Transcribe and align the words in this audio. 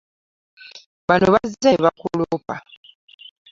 Banno 1.07 1.27
bazze 1.33 1.67
ne 1.71 1.81
bakuloopa. 1.83 2.55